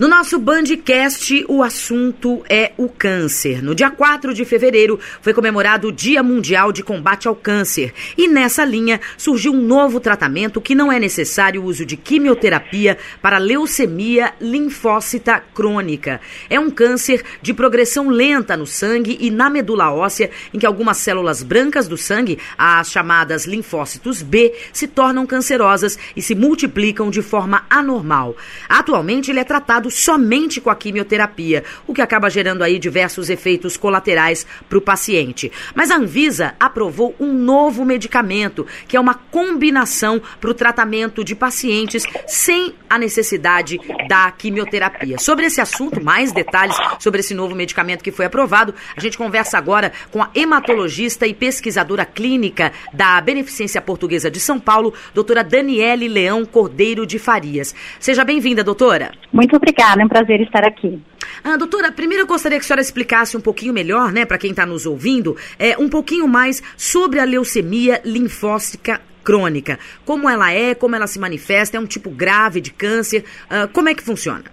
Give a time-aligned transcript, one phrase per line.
[0.00, 3.62] No nosso Bandcast, o assunto é o câncer.
[3.62, 7.92] No dia 4 de fevereiro foi comemorado o Dia Mundial de Combate ao Câncer.
[8.16, 12.96] E nessa linha surgiu um novo tratamento que não é necessário o uso de quimioterapia
[13.20, 16.18] para leucemia linfócita crônica.
[16.48, 20.96] É um câncer de progressão lenta no sangue e na medula óssea, em que algumas
[20.96, 27.20] células brancas do sangue, as chamadas linfócitos B, se tornam cancerosas e se multiplicam de
[27.20, 28.34] forma anormal.
[28.66, 33.76] Atualmente, ele é tratado somente com a quimioterapia, o que acaba gerando aí diversos efeitos
[33.76, 35.50] colaterais para o paciente.
[35.74, 41.34] Mas a Anvisa aprovou um novo medicamento, que é uma combinação para o tratamento de
[41.34, 45.18] pacientes sem a necessidade da quimioterapia.
[45.18, 49.58] Sobre esse assunto, mais detalhes sobre esse novo medicamento que foi aprovado, a gente conversa
[49.58, 56.08] agora com a hematologista e pesquisadora clínica da Beneficência Portuguesa de São Paulo, doutora Daniele
[56.08, 57.74] Leão Cordeiro de Farias.
[57.98, 59.12] Seja bem-vinda, doutora.
[59.32, 61.00] Muito obrigada obrigada, é um prazer estar aqui.
[61.42, 64.50] Ah, doutora, primeiro eu gostaria que a senhora explicasse um pouquinho melhor, né, para quem
[64.50, 69.78] está nos ouvindo, é, um pouquinho mais sobre a leucemia linfócica crônica.
[70.04, 73.88] Como ela é, como ela se manifesta, é um tipo grave de câncer, uh, como
[73.88, 74.44] é que funciona?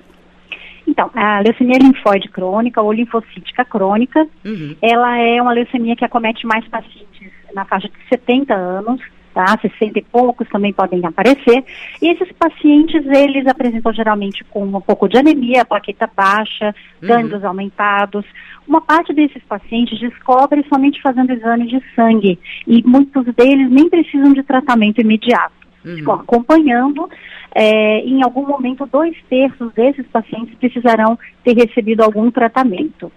[0.86, 4.76] Então, a leucemia linfóide crônica ou linfocítica crônica, uhum.
[4.82, 9.02] ela é uma leucemia que acomete mais pacientes na faixa de 70 anos,
[9.38, 9.56] tá?
[9.62, 11.64] 60 e poucos também podem aparecer.
[12.02, 17.50] E esses pacientes, eles apresentam geralmente com um pouco de anemia, plaqueta baixa, gânglios uhum.
[17.50, 18.26] aumentados.
[18.68, 24.34] Uma parte desses pacientes descobre somente fazendo exame de sangue e muitos deles nem precisam
[24.34, 25.56] de tratamento imediato.
[25.86, 26.12] Uhum.
[26.12, 27.10] acompanhando,
[27.56, 33.10] é, em algum momento, dois terços desses pacientes precisarão ter recebido algum tratamento.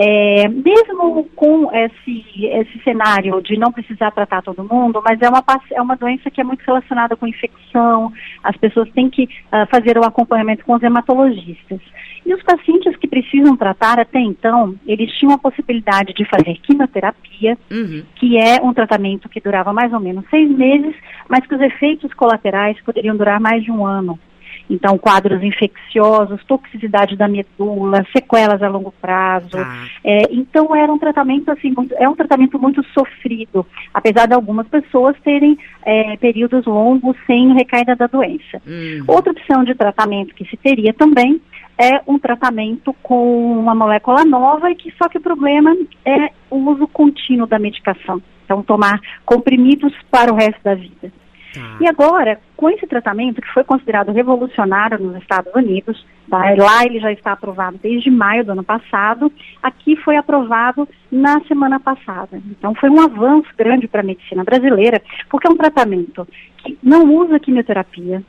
[0.00, 5.42] É, mesmo com esse, esse cenário de não precisar tratar todo mundo, mas é uma,
[5.72, 8.12] é uma doença que é muito relacionada com infecção,
[8.44, 11.80] as pessoas têm que uh, fazer o acompanhamento com os hematologistas.
[12.24, 17.58] E os pacientes que precisam tratar até então, eles tinham a possibilidade de fazer quimioterapia,
[17.68, 18.02] uhum.
[18.16, 20.94] que é um tratamento que durava mais ou menos seis meses,
[21.28, 24.18] mas que os efeitos colaterais poderiam durar mais de um ano.
[24.68, 29.56] Então, quadros infecciosos, toxicidade da medula, sequelas a longo prazo.
[29.56, 29.86] Ah.
[30.04, 34.68] É, então, era um tratamento assim, muito, é um tratamento muito sofrido, apesar de algumas
[34.68, 38.60] pessoas terem é, períodos longos sem recaída da doença.
[38.66, 39.04] Hum.
[39.06, 41.40] Outra opção de tratamento que se teria também
[41.78, 45.74] é um tratamento com uma molécula nova e que só que o problema
[46.04, 48.20] é o uso contínuo da medicação.
[48.44, 51.12] Então, tomar comprimidos para o resto da vida.
[51.54, 51.78] Tá.
[51.80, 56.38] E agora, com esse tratamento que foi considerado revolucionário nos Estados Unidos, tá?
[56.56, 59.32] lá ele já está aprovado desde maio do ano passado,
[59.62, 62.40] aqui foi aprovado na semana passada.
[62.50, 65.00] Então foi um avanço grande para a medicina brasileira,
[65.30, 68.22] porque é um tratamento que não usa quimioterapia,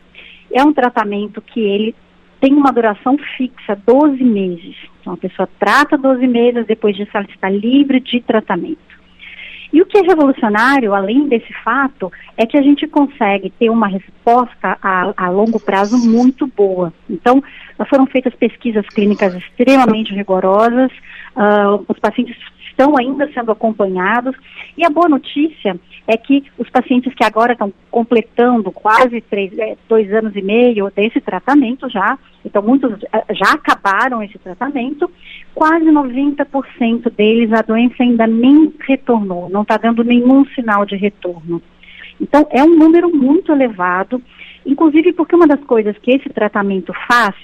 [0.52, 1.96] é um tratamento que ele
[2.40, 4.75] tem uma duração fixa, 12 meses.
[5.02, 8.98] Então a pessoa trata 12 meses, depois disso ela está livre de tratamento.
[9.72, 13.88] E o que é revolucionário, além desse fato, é que a gente consegue ter uma
[13.88, 16.91] resposta a, a longo prazo muito boa.
[17.09, 17.44] Então,
[17.90, 20.91] foram feitas pesquisas clínicas extremamente rigorosas,
[21.35, 22.35] uh, os pacientes
[22.68, 24.35] estão ainda sendo acompanhados.
[24.78, 25.79] E a boa notícia
[26.09, 30.90] é que os pacientes que agora estão completando quase três, é, dois anos e meio
[30.90, 35.09] desse tratamento já, então muitos eh, já acabaram esse tratamento,
[35.53, 41.62] quase 90% deles a doença ainda nem retornou, não está dando nenhum sinal de retorno.
[42.20, 44.20] Então é um número muito elevado,
[44.66, 47.36] inclusive porque uma das coisas que esse tratamento faz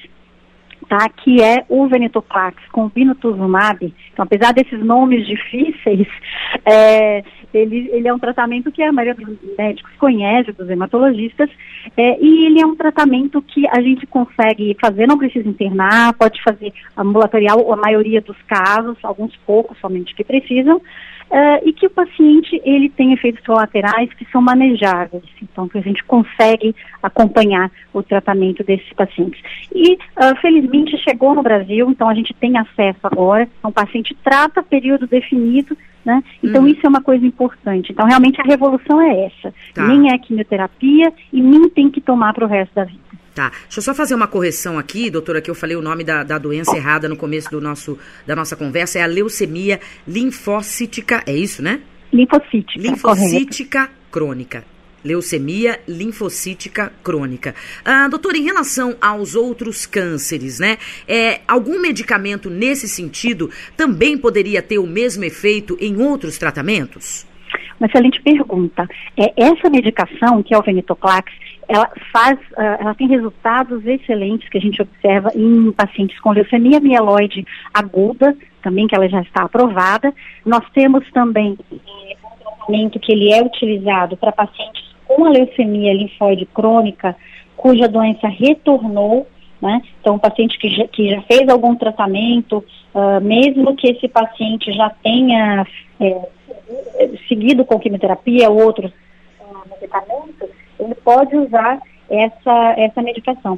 [0.87, 1.09] tá?
[1.09, 3.93] que é o venetoclax com binotuzumab.
[4.13, 6.07] Então, apesar desses nomes difíceis,
[6.65, 7.23] é,
[7.53, 11.49] ele, ele é um tratamento que a maioria dos médicos conhece, dos hematologistas,
[11.95, 16.41] é, e ele é um tratamento que a gente consegue fazer, não precisa internar, pode
[16.43, 20.81] fazer ambulatorial, a maioria dos casos, alguns poucos somente que precisam,
[21.29, 25.81] Uh, e que o paciente ele tem efeitos colaterais que são manejáveis, então que a
[25.81, 29.41] gente consegue acompanhar o tratamento desses pacientes.
[29.73, 34.15] E uh, felizmente chegou no Brasil, então a gente tem acesso agora, então o paciente
[34.23, 36.23] trata período definido, né?
[36.43, 36.67] Então uhum.
[36.67, 37.91] isso é uma coisa importante.
[37.91, 39.87] Então realmente a revolução é essa, tá.
[39.87, 42.99] nem é quimioterapia e nem tem que tomar para o resto da vida.
[43.33, 43.49] Tá.
[43.63, 46.37] Deixa eu só fazer uma correção aqui, doutora, que eu falei o nome da, da
[46.37, 48.99] doença errada no começo do nosso, da nossa conversa.
[48.99, 51.81] É a leucemia linfocítica, é isso, né?
[52.13, 52.81] Linfocítica.
[52.81, 53.95] Linfocítica correto.
[54.09, 54.74] crônica.
[55.05, 57.53] Leucemia linfocítica crônica.
[57.85, 60.77] Ah, doutora, em relação aos outros cânceres, né?
[61.07, 67.27] É, algum medicamento nesse sentido também poderia ter o mesmo efeito em outros tratamentos?
[67.79, 68.87] Uma excelente pergunta.
[69.17, 71.31] É, essa medicação, que é o venetoclax,
[71.67, 76.79] ela faz, uh, ela tem resultados excelentes que a gente observa em pacientes com leucemia
[76.79, 80.13] mieloide aguda, também que ela já está aprovada.
[80.45, 85.93] Nós temos também eh, um tratamento que ele é utilizado para pacientes com a leucemia
[85.93, 87.15] linfóide crônica,
[87.55, 89.27] cuja doença retornou,
[89.61, 89.81] né?
[89.99, 92.63] Então, o paciente que já, que já fez algum tratamento,
[92.93, 95.65] uh, mesmo que esse paciente já tenha
[95.99, 96.29] é,
[97.27, 98.91] seguido com quimioterapia ou outros
[99.39, 100.49] uh, medicamentos,
[100.79, 101.79] ele pode usar
[102.09, 103.57] essa, essa medicação.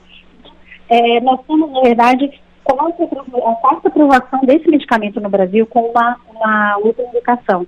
[0.89, 2.31] É, nós temos, na verdade,
[2.65, 7.65] a quarta aprovação desse medicamento no Brasil com uma, uma outra indicação.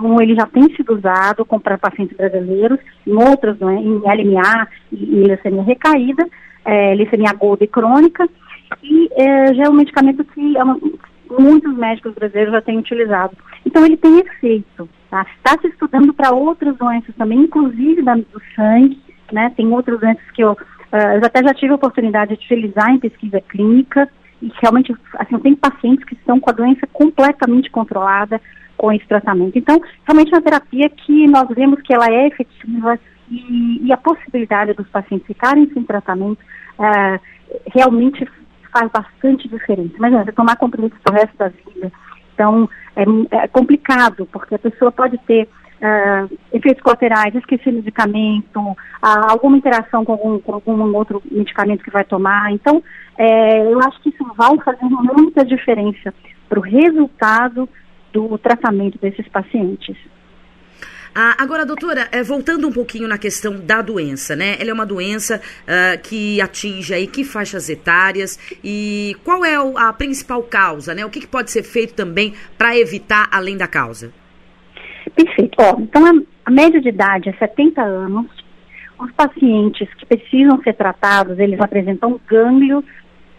[0.00, 5.04] Então, ele já tem sido usado para pacientes brasileiros, em outras, né, em LMA e,
[5.04, 6.26] e leucemia recaída,
[6.64, 8.26] é, leucemia aguda e crônica,
[8.82, 10.80] e é, já é um medicamento que é uma,
[11.38, 13.36] muitos médicos brasileiros já têm utilizado.
[13.66, 14.88] Então, ele tem efeito.
[15.04, 18.98] Está tá se estudando para outras doenças também, inclusive da, do sangue,
[19.30, 19.52] né?
[19.54, 22.98] Tem outras doenças que eu, uh, eu até já tive a oportunidade de utilizar em
[22.98, 24.08] pesquisa clínica,
[24.42, 28.40] e realmente, assim, tenho pacientes que estão com a doença completamente controlada
[28.76, 29.58] com esse tratamento.
[29.58, 32.98] Então, realmente é uma terapia que nós vemos que ela é efetiva
[33.30, 36.40] e, e a possibilidade dos pacientes ficarem sem tratamento
[36.78, 37.20] uh,
[37.74, 38.26] realmente
[38.72, 39.94] faz bastante diferença.
[39.98, 41.92] Mas você tomar comprimidos o resto da vida,
[42.32, 43.04] então, é,
[43.44, 45.46] é complicado, porque a pessoa pode ter
[45.80, 51.90] uh, efeitos colaterais, esquecer medicamento, uh, alguma interação com algum, com algum, outro medicamento que
[51.90, 52.52] vai tomar.
[52.52, 52.82] Então,
[53.18, 56.14] é, eu acho que isso vai fazer muita diferença
[56.48, 57.68] para o resultado
[58.12, 59.96] do tratamento desses pacientes.
[61.12, 64.56] Ah, agora, doutora, é, voltando um pouquinho na questão da doença, né?
[64.60, 69.92] Ela é uma doença uh, que atinge aí que faixas etárias e qual é a
[69.92, 71.04] principal causa, né?
[71.04, 74.12] O que, que pode ser feito também para evitar além da causa?
[75.14, 75.56] Perfeito.
[75.58, 76.02] Ó, então,
[76.44, 78.26] a, média de idade é 70 anos.
[78.98, 82.84] Os pacientes que precisam ser tratados, eles apresentam gânglios.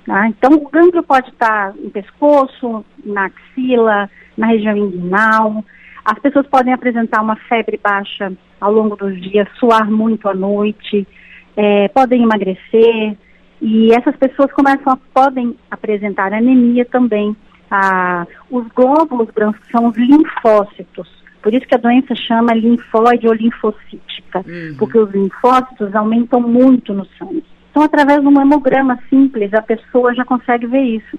[0.06, 0.28] Tá?
[0.28, 5.64] Então, o gânglio pode estar no pescoço, na axila, na região inguinal.
[6.04, 11.08] As pessoas podem apresentar uma febre baixa ao longo dos dias, suar muito à noite,
[11.56, 13.18] é, podem emagrecer
[13.62, 17.36] e essas pessoas começam a, podem apresentar anemia também.
[17.70, 23.34] Ah, os glóbulos brancos são os linfócitos, por isso que a doença chama linfóide ou
[23.34, 24.76] linfocítica, uhum.
[24.78, 27.44] porque os linfócitos aumentam muito no sangue.
[27.70, 31.18] Então, através de um hemograma simples, a pessoa já consegue ver isso.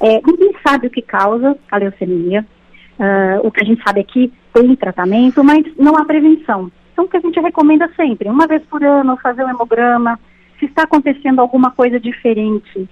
[0.00, 2.46] É, ninguém sabe o que causa a leucemia,
[2.98, 6.70] Uh, o que a gente sabe é que tem tratamento, mas não há prevenção.
[6.92, 10.20] Então, o que a gente recomenda sempre, uma vez por ano, fazer um hemograma,
[10.58, 12.88] se está acontecendo alguma coisa diferente,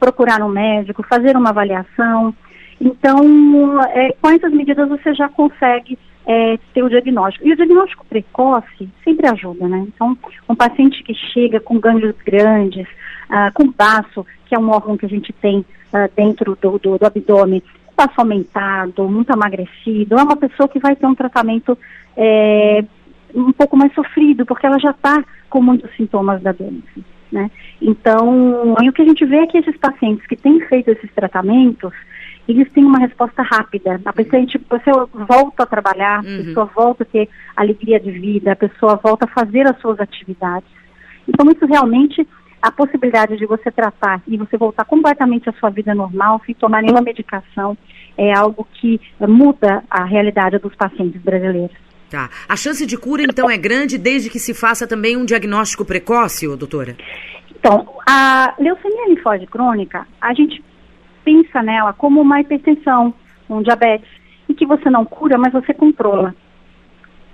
[0.00, 2.34] procurar um médico, fazer uma avaliação.
[2.80, 7.46] Então, é, com essas medidas você já consegue é, ter o diagnóstico.
[7.46, 9.86] E o diagnóstico precoce sempre ajuda, né?
[9.86, 10.16] Então,
[10.48, 12.86] um paciente que chega com gânglios grandes,
[13.30, 16.98] uh, com baço, que é um órgão que a gente tem uh, dentro do, do,
[16.98, 17.62] do abdômen,
[17.96, 21.78] passo aumentado, muito emagrecido, é uma pessoa que vai ter um tratamento
[22.16, 22.84] é,
[23.34, 27.00] um pouco mais sofrido, porque ela já está com muitos sintomas da doença.
[27.32, 27.50] Né?
[27.80, 31.92] Então, o que a gente vê é que esses pacientes que têm feito esses tratamentos,
[32.48, 34.00] eles têm uma resposta rápida.
[34.04, 36.40] A paciente, a pessoa volta a trabalhar, uhum.
[36.40, 39.98] a pessoa volta a ter alegria de vida, a pessoa volta a fazer as suas
[40.00, 40.68] atividades.
[41.28, 42.26] Então, isso realmente
[42.62, 46.82] a possibilidade de você tratar e você voltar completamente à sua vida normal, sem tomar
[46.82, 47.76] nenhuma medicação,
[48.16, 51.76] é algo que muda a realidade dos pacientes brasileiros.
[52.10, 52.30] Tá.
[52.48, 56.46] A chance de cura, então, é grande desde que se faça também um diagnóstico precoce,
[56.56, 56.96] doutora?
[57.58, 60.62] Então, a leucemia linfóide crônica, a gente
[61.26, 63.12] pensa nela como uma hipertensão,
[63.50, 64.08] um diabetes,
[64.48, 66.32] e que você não cura, mas você controla.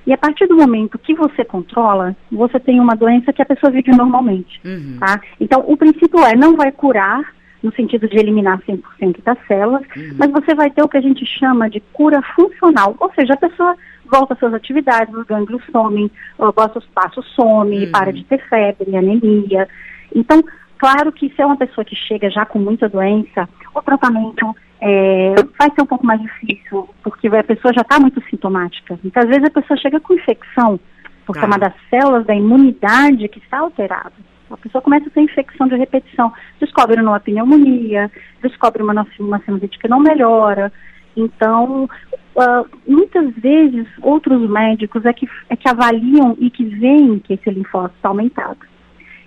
[0.06, 3.70] E a partir do momento que você controla, você tem uma doença que a pessoa
[3.70, 4.60] vive normalmente.
[4.64, 4.96] Uhum.
[4.98, 5.20] Tá?
[5.38, 7.22] Então, o princípio é, não vai curar,
[7.62, 10.16] no sentido de eliminar 100% das células, uhum.
[10.18, 12.96] mas você vai ter o que a gente chama de cura funcional.
[12.98, 13.76] Ou seja, a pessoa
[14.10, 17.92] volta às suas atividades, os gânglios somem, o vosso espaço some, uhum.
[17.92, 19.68] para de ter febre, anemia.
[20.14, 20.42] Então,
[20.82, 25.32] claro que se é uma pessoa que chega já com muita doença, o tratamento é,
[25.56, 28.98] vai ser um pouco mais difícil, porque a pessoa já está muito sintomática.
[29.00, 30.80] Muitas vezes a pessoa chega com infecção,
[31.24, 31.44] porque ah.
[31.44, 34.12] é uma das células da imunidade que está alterada.
[34.50, 38.10] A pessoa começa a ter infecção de repetição, descobre uma pneumonia,
[38.42, 40.72] descobre uma, uma sinusite que não melhora.
[41.16, 41.88] Então,
[42.34, 47.48] uh, muitas vezes, outros médicos é que, é que avaliam e que veem que esse
[47.48, 48.58] linfócito está aumentado.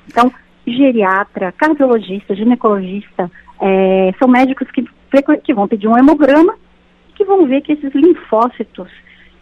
[0.05, 0.29] Então,
[0.65, 3.31] geriatra, cardiologista, ginecologista,
[3.61, 4.83] é, são médicos que
[5.43, 6.55] que vão pedir um hemograma
[7.15, 8.89] que vão ver que esses linfócitos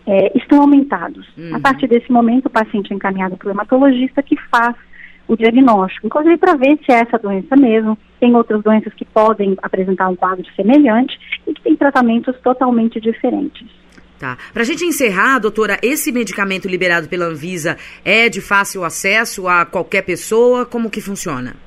[0.06, 1.27] é, estão aumentados.
[1.38, 1.56] Uhum.
[1.56, 4.75] A partir desse momento, o paciente é encaminhado para o hematologista que faz
[5.27, 7.98] o diagnóstico, inclusive para ver se é essa doença mesmo.
[8.20, 13.68] Tem outras doenças que podem apresentar um quadro semelhante e que têm tratamentos totalmente diferentes.
[14.24, 14.38] Tá.
[14.53, 17.75] Para a gente encerrar, doutora, esse medicamento liberado pela Anvisa
[18.06, 20.65] é de fácil acesso a qualquer pessoa?
[20.65, 21.58] Como que funciona?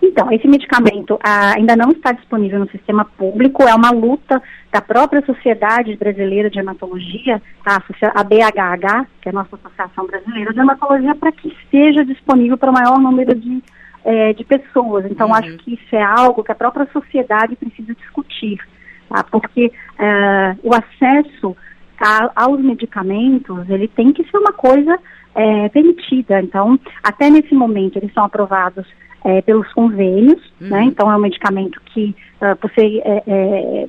[0.00, 4.80] Então, esse medicamento ah, ainda não está disponível no sistema público, é uma luta da
[4.80, 7.82] própria Sociedade Brasileira de Hematologia, tá?
[8.14, 12.70] a BHH, que é a nossa Associação Brasileira de Hematologia, para que esteja disponível para
[12.70, 13.62] o maior número de,
[14.06, 15.04] eh, de pessoas.
[15.04, 15.34] Então, uhum.
[15.34, 18.58] acho que isso é algo que a própria sociedade precisa discutir,
[19.10, 19.22] tá?
[19.24, 21.54] porque eh, o acesso
[22.00, 24.98] a, aos medicamentos, ele tem que ser uma coisa
[25.34, 26.40] eh, permitida.
[26.40, 28.86] Então, até nesse momento, eles são aprovados
[29.24, 30.68] é, pelos convênios, uhum.
[30.68, 30.84] né?
[30.84, 33.88] Então é um medicamento que, uh, por ser é, é,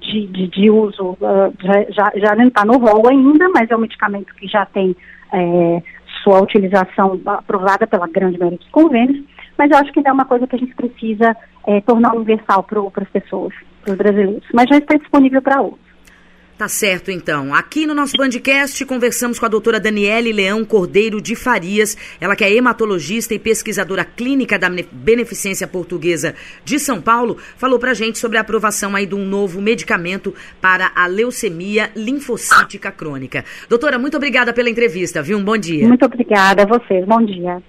[0.00, 1.54] de, de, de, uso, uh,
[1.90, 4.96] já, já não está no rol ainda, mas é um medicamento que já tem
[5.32, 5.82] é,
[6.24, 9.22] sua utilização aprovada pela grande maioria dos convênios,
[9.56, 11.36] mas eu acho que ainda é uma coisa que a gente precisa
[11.68, 15.93] é, tornar universal para as pessoas, para os brasileiros, mas já está disponível para outros.
[16.56, 17.52] Tá certo, então.
[17.52, 22.44] Aqui no nosso Bandcast conversamos com a doutora Daniele Leão Cordeiro de Farias, ela que
[22.44, 28.38] é hematologista e pesquisadora clínica da Beneficência Portuguesa de São Paulo, falou pra gente sobre
[28.38, 33.44] a aprovação aí de um novo medicamento para a leucemia linfocítica crônica.
[33.68, 35.38] Doutora, muito obrigada pela entrevista, viu?
[35.38, 35.88] Um bom dia.
[35.88, 37.04] Muito obrigada a vocês.
[37.04, 37.60] Bom dia.